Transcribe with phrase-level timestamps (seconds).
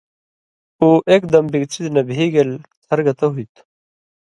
[0.79, 2.51] اُو اېک دم بِگ څِزہۡ نہ بھی گېل
[2.83, 3.61] تھر گتہ ہُوئ تُھو